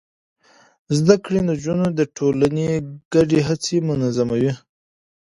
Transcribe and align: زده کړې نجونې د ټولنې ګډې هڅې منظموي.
زده 0.97 1.15
کړې 1.23 1.39
نجونې 1.49 1.87
د 1.99 2.01
ټولنې 2.17 2.67
ګډې 3.13 3.39
هڅې 3.47 3.77
منظموي. 3.87 4.51